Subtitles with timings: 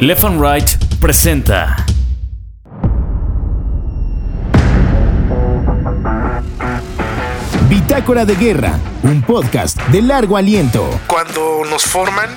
[0.00, 0.68] Left and Right
[1.00, 1.74] presenta.
[7.66, 10.86] Bitácora de Guerra, un podcast de largo aliento.
[11.06, 12.28] Cuando nos forman,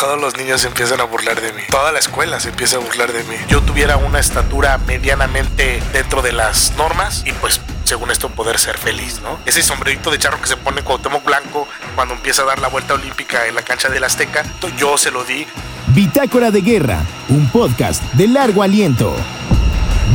[0.00, 1.62] todos los niños se empiezan a burlar de mí.
[1.70, 3.36] Toda la escuela se empieza a burlar de mí.
[3.48, 8.76] Yo tuviera una estatura medianamente dentro de las normas y pues según esto poder ser
[8.76, 9.38] feliz, ¿no?
[9.46, 12.92] Ese sombrerito de charro que se pone Cuauhtémoc Blanco cuando empieza a dar la vuelta
[12.92, 14.44] olímpica en la cancha del Azteca,
[14.76, 15.46] yo se lo di.
[15.88, 19.16] Bitácora de Guerra, un podcast de largo aliento.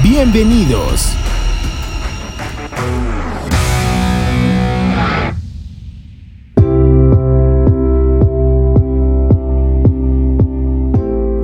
[0.04, 1.14] Bienvenidos.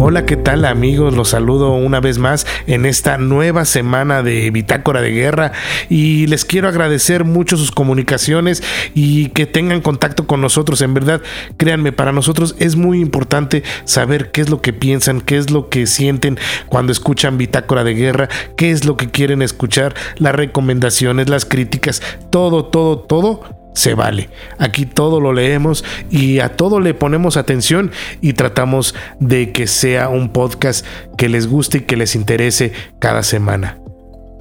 [0.09, 1.15] Hola, ¿qué tal amigos?
[1.15, 5.51] Los saludo una vez más en esta nueva semana de Bitácora de Guerra
[5.87, 8.63] y les quiero agradecer mucho sus comunicaciones
[8.95, 10.81] y que tengan contacto con nosotros.
[10.81, 11.21] En verdad,
[11.57, 15.69] créanme, para nosotros es muy importante saber qué es lo que piensan, qué es lo
[15.69, 21.29] que sienten cuando escuchan Bitácora de Guerra, qué es lo que quieren escuchar, las recomendaciones,
[21.29, 22.01] las críticas,
[22.31, 24.30] todo, todo, todo se vale.
[24.58, 30.09] Aquí todo lo leemos y a todo le ponemos atención y tratamos de que sea
[30.09, 30.86] un podcast
[31.17, 33.78] que les guste y que les interese cada semana.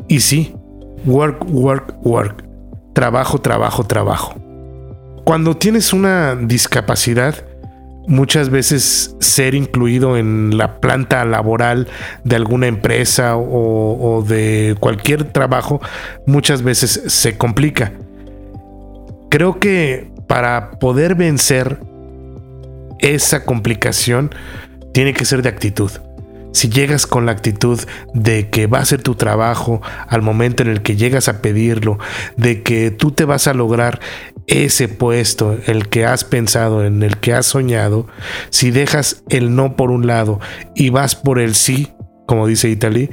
[0.09, 0.55] Y sí,
[1.05, 2.45] work, work, work.
[2.95, 4.34] Trabajo, trabajo, trabajo.
[5.25, 7.45] Cuando tienes una discapacidad,
[8.06, 11.87] muchas veces ser incluido en la planta laboral
[12.25, 15.81] de alguna empresa o, o de cualquier trabajo,
[16.27, 17.93] muchas veces se complica
[19.29, 21.81] Creo que para poder vencer
[23.01, 24.31] esa complicación
[24.93, 25.91] tiene que ser de actitud.
[26.53, 27.79] Si llegas con la actitud
[28.15, 31.99] de que va a ser tu trabajo al momento en el que llegas a pedirlo,
[32.37, 34.01] de que tú te vas a lograr
[34.47, 38.06] ese puesto, el que has pensado, en el que has soñado,
[38.49, 40.41] si dejas el no por un lado
[40.75, 41.93] y vas por el sí,
[42.27, 43.11] como dice Italy,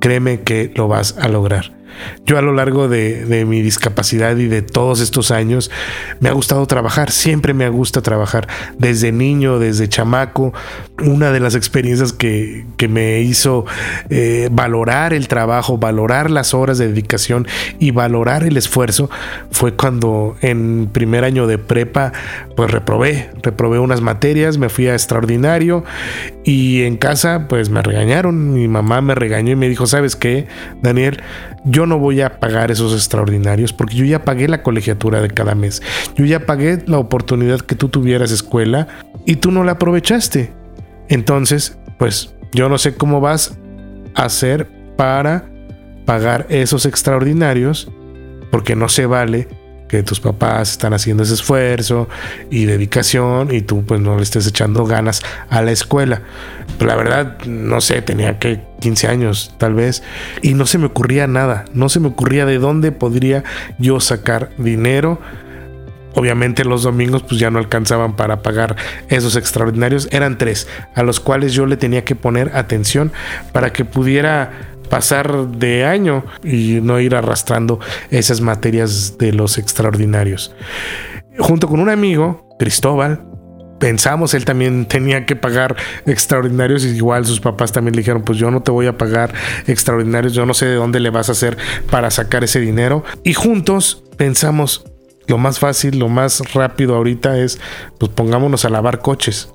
[0.00, 1.81] créeme que lo vas a lograr.
[2.24, 5.70] Yo a lo largo de, mi discapacidad y de todos estos años
[6.20, 10.52] me ha gustado trabajar, siempre me gusta trabajar, desde niño, desde chamaco.
[11.04, 13.64] Una de las experiencias que, me hizo
[14.10, 17.46] eh, valorar el trabajo, valorar las horas de dedicación
[17.78, 19.08] y valorar el esfuerzo
[19.52, 22.12] fue cuando en primer año de prepa
[22.56, 25.84] pues reprobé, reprobé unas materias, me fui a extraordinario
[26.44, 30.46] y en casa pues me regañaron, mi mamá me regañó y me dijo, ¿sabes qué,
[30.82, 31.22] Daniel?
[31.64, 35.54] Yo no voy a pagar esos extraordinarios porque yo ya pagué la colegiatura de cada
[35.54, 35.82] mes.
[36.16, 38.88] Yo ya pagué la oportunidad que tú tuvieras escuela
[39.26, 40.52] y tú no la aprovechaste.
[41.08, 43.58] Entonces, pues yo no sé cómo vas
[44.14, 45.48] a hacer para
[46.04, 47.90] pagar esos extraordinarios
[48.50, 49.48] porque no se vale
[49.92, 52.08] que tus papás están haciendo ese esfuerzo
[52.50, 55.20] y dedicación y tú pues no le estés echando ganas
[55.50, 56.22] a la escuela.
[56.78, 60.02] Pero la verdad, no sé, tenía que 15 años tal vez
[60.40, 63.44] y no se me ocurría nada, no se me ocurría de dónde podría
[63.78, 65.20] yo sacar dinero.
[66.14, 68.76] Obviamente los domingos pues ya no alcanzaban para pagar
[69.10, 70.08] esos extraordinarios.
[70.10, 73.12] Eran tres a los cuales yo le tenía que poner atención
[73.52, 77.80] para que pudiera pasar de año y no ir arrastrando
[78.10, 80.54] esas materias de los extraordinarios.
[81.38, 83.24] Junto con un amigo, Cristóbal,
[83.80, 88.36] pensamos, él también tenía que pagar extraordinarios y igual sus papás también le dijeron, pues
[88.36, 89.32] yo no te voy a pagar
[89.66, 91.56] extraordinarios, yo no sé de dónde le vas a hacer
[91.90, 93.02] para sacar ese dinero.
[93.24, 94.84] Y juntos pensamos,
[95.26, 97.58] lo más fácil, lo más rápido ahorita es,
[97.98, 99.54] pues pongámonos a lavar coches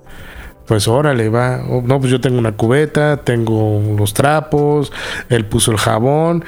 [0.67, 1.63] pues órale, va.
[1.69, 4.91] Oh, no, pues yo tengo una cubeta, tengo los trapos,
[5.29, 6.43] él puso el jabón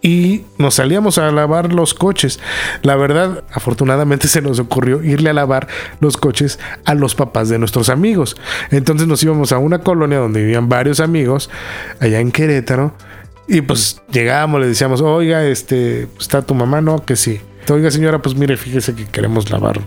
[0.00, 2.40] y nos salíamos a lavar los coches.
[2.82, 5.66] La verdad, afortunadamente se nos ocurrió irle a lavar
[6.00, 8.36] los coches a los papás de nuestros amigos.
[8.70, 11.50] Entonces nos íbamos a una colonia donde vivían varios amigos,
[12.00, 12.94] allá en Querétaro,
[13.48, 16.82] y pues llegábamos, le decíamos, oiga, este, ¿está tu mamá?
[16.82, 17.40] No, que sí.
[17.70, 19.80] Oiga, señora, pues mire, fíjese que queremos lavar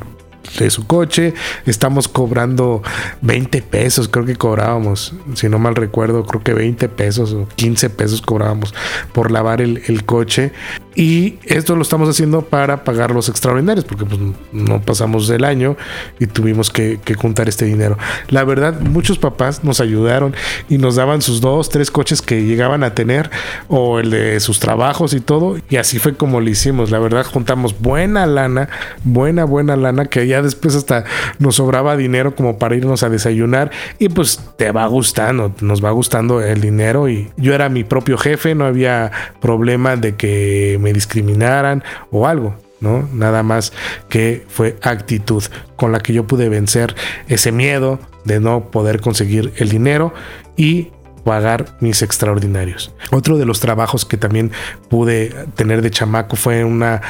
[0.59, 1.33] de su coche.
[1.65, 2.81] Estamos cobrando
[3.21, 7.89] 20 pesos, creo que cobrábamos, si no mal recuerdo, creo que 20 pesos o 15
[7.89, 8.73] pesos cobrábamos
[9.13, 10.51] por lavar el, el coche.
[10.93, 14.19] Y esto lo estamos haciendo para pagar los extraordinarios, porque pues,
[14.51, 15.77] no pasamos el año
[16.19, 17.97] y tuvimos que, juntar este dinero.
[18.29, 20.33] La verdad, muchos papás nos ayudaron
[20.69, 23.29] y nos daban sus dos, tres coches que llegaban a tener
[23.67, 25.57] o el de sus trabajos y todo.
[25.69, 26.91] Y así fue como lo hicimos.
[26.91, 28.69] La verdad, juntamos buena lana,
[29.03, 31.05] buena, buena lana, que ya después hasta
[31.39, 33.71] nos sobraba dinero como para irnos a desayunar.
[33.99, 37.07] Y pues te va gustando, nos va gustando el dinero.
[37.07, 42.55] Y yo era mi propio jefe, no había problema de que me discriminaran o algo.
[42.81, 43.07] ¿no?
[43.13, 43.73] Nada más
[44.09, 45.43] que fue actitud
[45.75, 46.95] con la que yo pude vencer
[47.27, 50.13] ese miedo de no poder conseguir el dinero
[50.57, 50.89] y
[51.23, 52.93] pagar mis extraordinarios.
[53.11, 54.51] Otro de los trabajos que también
[54.89, 57.01] pude tener de chamaco fue una,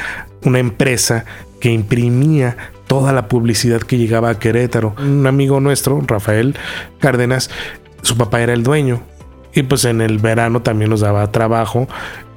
[0.44, 1.24] una empresa
[1.60, 4.94] que imprimía toda la publicidad que llegaba a Querétaro.
[4.98, 6.54] Un amigo nuestro, Rafael
[7.00, 7.50] Cárdenas,
[8.02, 9.00] su papá era el dueño.
[9.54, 11.88] Y pues en el verano también nos daba trabajo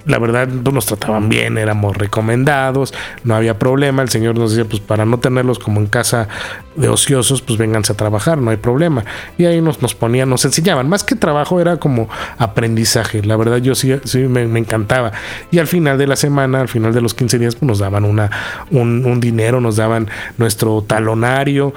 [0.05, 2.93] la verdad nos trataban bien, éramos recomendados,
[3.23, 4.01] no había problema.
[4.01, 6.27] El Señor nos decía, pues para no tenerlos como en casa
[6.75, 9.03] de ociosos, pues vénganse a trabajar, no hay problema.
[9.37, 10.87] Y ahí nos, nos ponían, nos enseñaban.
[10.89, 12.07] Más que trabajo era como
[12.37, 13.23] aprendizaje.
[13.23, 15.11] La verdad yo sí, sí me, encantaba.
[15.51, 18.05] Y al final de la semana, al final de los 15 días, pues nos daban
[18.05, 18.29] una,
[18.71, 20.07] un, un dinero, nos daban
[20.37, 21.73] nuestro talonario,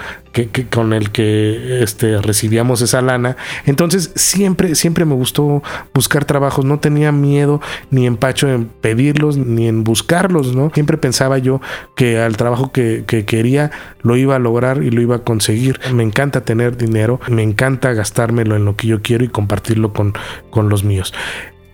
[0.71, 3.37] con el que este, recibíamos esa lana.
[3.67, 5.63] Entonces siempre, siempre me gustó
[5.95, 6.65] buscar trabajos.
[6.65, 10.71] No tenía miedo ni empacho en pedirlos ni en buscarlos, ¿no?
[10.73, 11.61] Siempre pensaba yo
[11.97, 13.71] que al trabajo que, que quería
[14.03, 15.81] lo iba a lograr y lo iba a conseguir.
[15.93, 20.15] Me encanta tener dinero, me encanta gastármelo en lo que yo quiero y compartirlo con,
[20.51, 21.13] con los míos.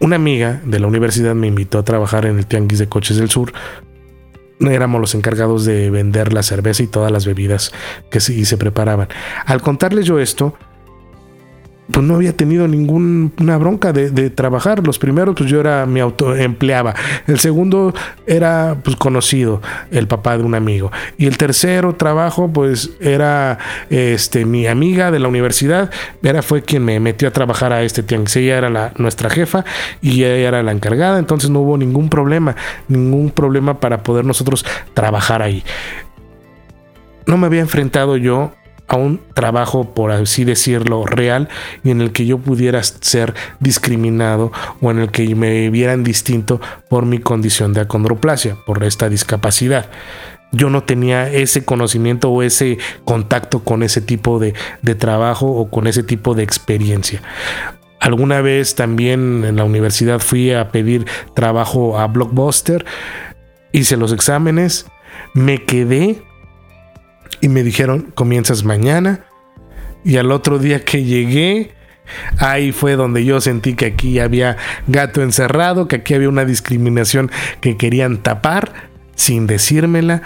[0.01, 3.31] Una amiga de la universidad me invitó a trabajar en el Tianguis de Coches del
[3.31, 3.53] Sur
[4.61, 7.73] éramos los encargados de vender la cerveza y todas las bebidas
[8.11, 9.09] que se, se preparaban.
[9.47, 10.57] Al contarles yo esto,
[11.91, 14.85] pues no había tenido ninguna bronca de, trabajar.
[14.87, 16.95] Los primeros, pues yo era mi autoempleaba.
[17.27, 17.95] El segundo
[18.27, 19.61] era pues conocido,
[19.91, 20.91] el papá de un amigo.
[21.19, 23.59] Y el tercero trabajo, pues era
[23.91, 25.91] este mi amiga de la universidad.
[26.23, 28.37] Era fue quien me metió a trabajar a este tianguis.
[28.37, 29.65] Ella era la, nuestra jefa
[30.01, 31.19] y ella era la encargada.
[31.19, 32.57] Entonces no hubo ningún problema,
[32.89, 34.65] ningún problema para poder nosotros
[34.95, 35.63] trabajar ahí.
[37.27, 38.53] No me había enfrentado yo
[38.89, 41.49] a un trabajo, por así decirlo, real
[41.83, 46.61] y en el que yo pudiera ser discriminado o en el que me vieran distinto
[46.89, 49.91] por mi condición de acondroplasia, por esta discapacidad.
[50.53, 55.69] Yo no tenía ese conocimiento o ese contacto con ese tipo de, de trabajo o
[55.69, 57.23] con ese tipo de experiencia.
[57.99, 62.85] Alguna vez también en la universidad fui a pedir trabajo a Blockbuster,
[63.73, 64.87] hice los exámenes,
[65.33, 66.23] me quedé
[67.45, 69.27] y me dijeron, comienzas mañana.
[70.03, 71.73] Y al otro día que llegué,
[72.39, 74.57] ahí fue donde yo sentí que aquí había
[74.87, 77.31] gato encerrado, que aquí había una discriminación
[77.61, 78.73] que querían tapar
[79.15, 80.23] sin decírmela.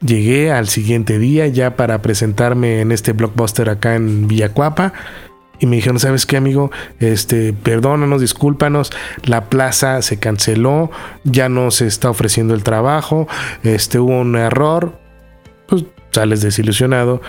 [0.00, 4.94] Llegué al siguiente día ya para presentarme en este blockbuster acá en Villacuapa
[5.58, 6.70] y me dijeron, ¿sabes qué, amigo?
[7.00, 8.92] Este, perdónanos, discúlpanos,
[9.24, 10.90] la plaza se canceló,
[11.22, 13.28] ya no se está ofreciendo el trabajo,
[13.62, 15.01] este, hubo un error.
[16.12, 17.20] Sales desilusionado,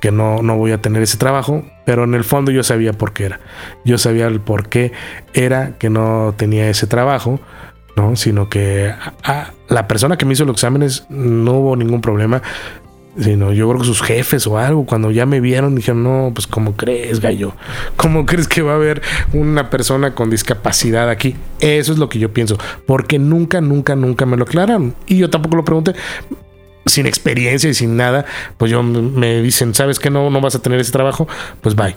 [0.00, 3.12] que no, no voy a tener ese trabajo, pero en el fondo yo sabía por
[3.12, 3.40] qué era.
[3.84, 4.92] Yo sabía el por qué
[5.34, 7.40] era que no tenía ese trabajo,
[7.96, 8.16] ¿no?
[8.16, 8.92] Sino que
[9.68, 12.42] la persona que me hizo los exámenes no hubo ningún problema,
[13.18, 16.46] sino yo creo que sus jefes o algo, cuando ya me vieron, dijeron, no, pues
[16.46, 17.54] ¿cómo crees, gallo?
[17.96, 19.02] ¿Cómo crees que va a haber
[19.32, 21.34] una persona con discapacidad aquí?
[21.58, 22.56] Eso es lo que yo pienso,
[22.86, 24.94] porque nunca, nunca, nunca me lo aclararon.
[25.06, 25.94] Y yo tampoco lo pregunté
[26.88, 28.24] sin experiencia y sin nada,
[28.56, 31.28] pues yo me dicen, ¿sabes que no, no vas a tener ese trabajo?
[31.60, 31.96] Pues bye,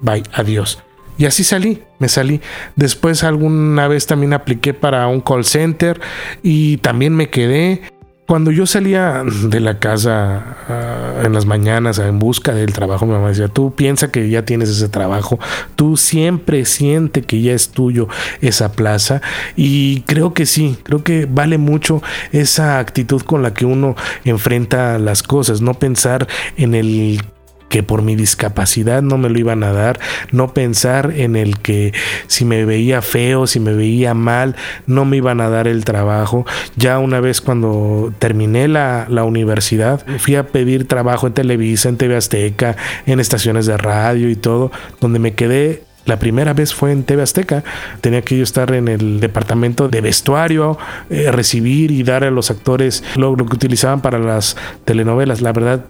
[0.00, 0.82] bye, adiós.
[1.20, 2.40] Y así salí, me salí.
[2.76, 6.00] Después alguna vez también apliqué para un call center
[6.42, 7.82] y también me quedé.
[8.30, 13.10] Cuando yo salía de la casa ah, en las mañanas en busca del trabajo, mi
[13.10, 15.40] mamá decía, tú piensa que ya tienes ese trabajo,
[15.74, 18.06] tú siempre siente que ya es tuyo
[18.40, 19.20] esa plaza
[19.56, 25.00] y creo que sí, creo que vale mucho esa actitud con la que uno enfrenta
[25.00, 27.20] las cosas, no pensar en el
[27.70, 30.00] que por mi discapacidad no me lo iban a dar,
[30.32, 31.94] no pensar en el que
[32.26, 36.44] si me veía feo, si me veía mal, no me iban a dar el trabajo.
[36.76, 41.96] Ya una vez cuando terminé la, la universidad, fui a pedir trabajo en Televisa, en
[41.96, 46.90] TV Azteca, en estaciones de radio y todo, donde me quedé la primera vez fue
[46.90, 47.62] en TV Azteca.
[48.00, 50.76] Tenía que yo estar en el departamento de vestuario,
[51.08, 55.40] eh, recibir y dar a los actores lo, lo, que utilizaban para las telenovelas.
[55.40, 55.84] La verdad,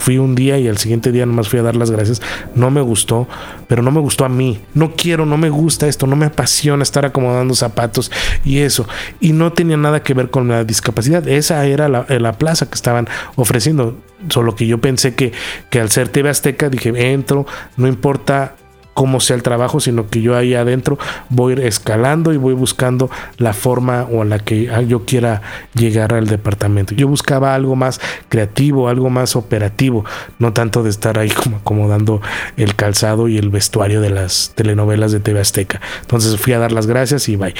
[0.00, 2.22] Fui un día y al siguiente día nomás fui a dar las gracias.
[2.54, 3.28] No me gustó,
[3.68, 4.58] pero no me gustó a mí.
[4.72, 8.10] No quiero, no me gusta esto, no me apasiona estar acomodando zapatos
[8.42, 8.88] y eso.
[9.20, 11.28] Y no tenía nada que ver con la discapacidad.
[11.28, 13.98] Esa era la, la plaza que estaban ofreciendo.
[14.30, 15.32] Solo que yo pensé que,
[15.68, 18.56] que al ser TV Azteca dije, entro, no importa
[19.00, 20.98] cómo sea el trabajo, sino que yo ahí adentro
[21.30, 25.40] voy escalando y voy buscando la forma o la que yo quiera
[25.72, 26.94] llegar al departamento.
[26.94, 30.04] Yo buscaba algo más creativo, algo más operativo,
[30.38, 32.20] no tanto de estar ahí como acomodando
[32.58, 35.80] el calzado y el vestuario de las telenovelas de TV Azteca.
[36.02, 37.54] Entonces fui a dar las gracias y bye.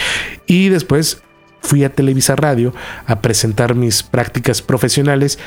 [0.46, 1.22] Y después
[1.62, 2.74] fui a Televisa Radio
[3.06, 5.38] a presentar mis prácticas profesionales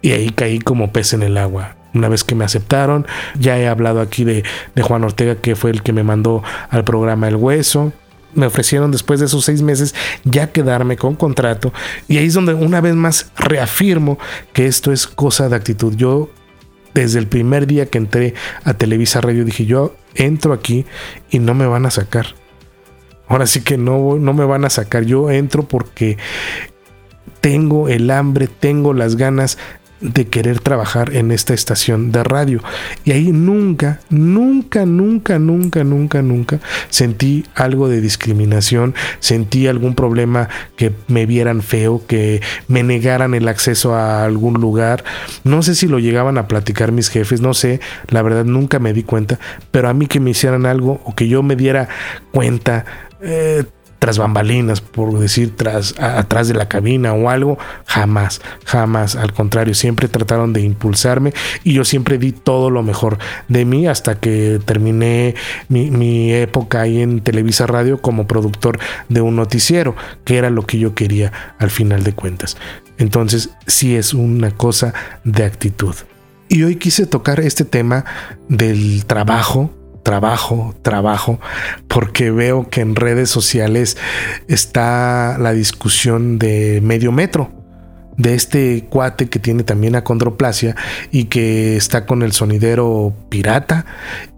[0.00, 1.76] y ahí caí como pez en el agua.
[1.98, 3.08] Una vez que me aceptaron,
[3.40, 4.44] ya he hablado aquí de,
[4.80, 7.92] Juan Ortega, que fue el que me mandó al programa El Hueso
[8.34, 11.72] me ofrecieron después de esos seis meses ya quedarme con contrato.
[12.06, 14.18] Y ahí es donde una vez más reafirmo
[14.52, 15.96] que esto es cosa de actitud.
[15.96, 16.30] Yo
[16.94, 20.84] desde el primer día que entré a Televisa Radio dije yo entro aquí
[21.30, 22.26] y no me van a sacar.
[23.26, 25.04] Ahora sí que no, no me van a sacar.
[25.04, 26.18] Yo entro porque
[27.40, 29.58] tengo el hambre, tengo las ganas
[30.00, 32.62] de querer trabajar en esta estación de radio.
[33.04, 40.48] Y ahí nunca, nunca, nunca, nunca, nunca, nunca sentí algo de discriminación, sentí algún problema
[40.76, 45.04] que me vieran feo, que me negaran el acceso a algún lugar.
[45.44, 48.92] No sé si lo llegaban a platicar mis jefes, no sé, la verdad nunca me
[48.92, 49.38] di cuenta,
[49.70, 51.88] pero a mí que me hicieran algo o que yo me diera
[52.32, 52.84] cuenta,
[53.20, 53.64] eh,
[53.98, 59.74] tras bambalinas, por decir, tras, atrás de la cabina o algo, jamás, jamás, al contrario,
[59.74, 61.32] siempre trataron de impulsarme
[61.64, 65.34] y yo siempre di todo lo mejor de mí hasta que terminé
[65.68, 68.78] mi, mi época ahí en Televisa Radio como productor
[69.08, 72.56] de un noticiero, que era lo que yo quería al final de cuentas.
[72.98, 74.92] Entonces, sí es una cosa
[75.24, 75.94] de actitud.
[76.48, 78.04] Y hoy quise tocar este tema
[78.48, 79.70] del trabajo,
[80.08, 81.38] trabajo, trabajo,
[81.86, 83.98] porque veo que en redes sociales
[84.48, 87.50] está la discusión de medio metro
[88.16, 90.76] de este cuate que tiene también acondroplasia
[91.10, 93.84] y que está con el sonidero pirata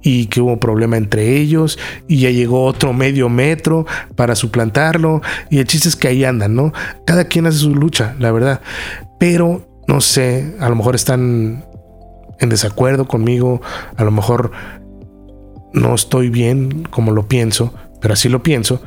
[0.02, 3.86] y que hubo problema entre ellos y ya llegó otro medio metro
[4.16, 6.72] para suplantarlo y el chiste es que ahí andan, ¿no?
[7.06, 8.60] Cada quien hace su lucha, la verdad.
[9.20, 11.64] Pero no sé, a lo mejor están
[12.40, 13.62] en desacuerdo conmigo,
[13.96, 14.50] a lo mejor
[15.72, 18.82] no estoy bien como lo pienso, pero así lo pienso,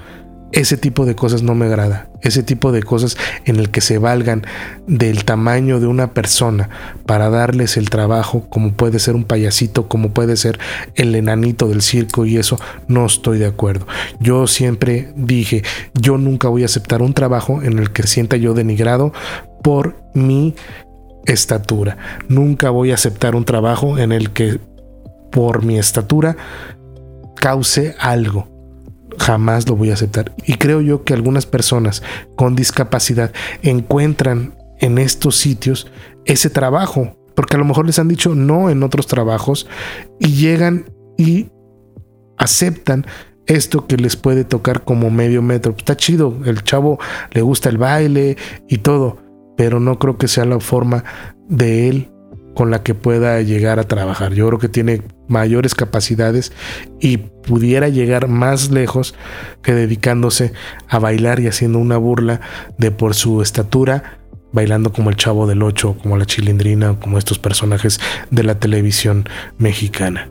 [0.53, 2.09] ese tipo de cosas no me agrada.
[2.21, 4.45] Ese tipo de cosas en el que se valgan
[4.87, 6.69] del tamaño de una persona
[7.05, 10.59] para darles el trabajo, como puede ser un payasito, como puede ser
[10.95, 13.87] el enanito del circo y eso, no estoy de acuerdo.
[14.19, 15.63] Yo siempre dije,
[15.95, 19.11] yo nunca voy a aceptar un trabajo en el que sienta yo denigrado
[19.63, 20.53] por mi
[21.25, 21.97] estatura.
[22.29, 24.59] Nunca voy a aceptar un trabajo en el que
[25.33, 26.37] por mi estatura
[27.35, 28.47] cause algo.
[29.19, 30.33] Jamás lo voy a aceptar.
[30.45, 32.01] Y creo yo que algunas personas
[32.35, 35.91] con discapacidad encuentran en estos sitios
[36.25, 39.67] ese trabajo, porque a lo mejor les han dicho no en otros trabajos
[40.19, 40.85] y llegan
[41.17, 41.49] y
[42.37, 43.05] aceptan
[43.45, 45.75] esto que les puede tocar como medio metro.
[45.77, 46.99] Está chido, el chavo
[47.31, 48.37] le gusta el baile
[48.69, 49.17] y todo,
[49.57, 51.03] pero no creo que sea la forma
[51.49, 52.09] de él
[52.55, 54.33] con la que pueda llegar a trabajar.
[54.33, 56.51] Yo creo que tiene mayores capacidades
[56.99, 59.15] y pudiera llegar más lejos
[59.61, 60.53] que dedicándose
[60.87, 62.41] a bailar y haciendo una burla
[62.77, 64.19] de por su estatura,
[64.51, 67.99] bailando como el chavo del ocho, como la chilindrina, como estos personajes
[68.31, 69.27] de la televisión
[69.57, 70.29] mexicana.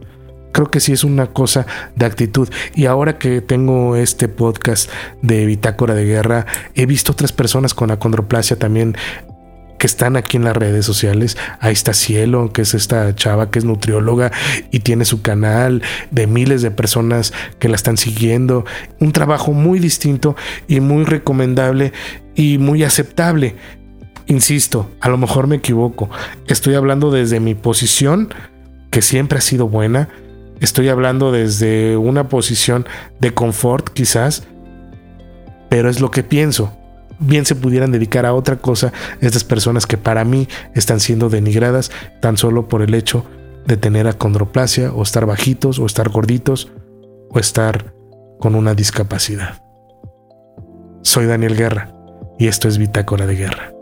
[0.52, 2.48] Creo que sí es una cosa de actitud.
[2.74, 4.90] Y ahora que tengo este podcast
[5.22, 8.94] de Bitácora de Guerra, he visto otras personas con acondroplasia también
[9.82, 11.36] que están aquí en las redes sociales.
[11.58, 14.30] Ahí está Cielo, que es esta chava que es nutrióloga
[14.70, 18.64] y tiene su canal de miles de personas que la están siguiendo.
[19.00, 20.36] Un trabajo muy distinto
[20.68, 21.92] y muy recomendable
[22.36, 23.56] y muy aceptable.
[24.28, 26.08] Insisto, a lo mejor me equivoco.
[26.46, 28.32] Estoy hablando desde mi posición,
[28.92, 30.08] que siempre ha sido buena.
[30.60, 32.86] Estoy hablando desde una posición
[33.18, 34.44] de confort quizás,
[35.68, 36.72] pero es lo que pienso
[37.22, 41.90] bien se pudieran dedicar a otra cosa estas personas que para mí están siendo denigradas
[42.20, 43.24] tan solo por el hecho
[43.66, 46.70] de tener acondroplasia o estar bajitos o estar gorditos
[47.30, 47.94] o estar
[48.40, 49.62] con una discapacidad.
[51.02, 51.92] Soy Daniel Guerra
[52.38, 53.81] y esto es Bitácora de Guerra.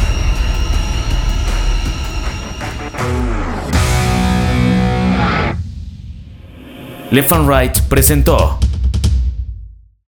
[7.11, 8.57] Left and Right presentó